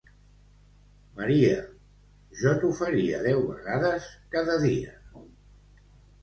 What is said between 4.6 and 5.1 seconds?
dia!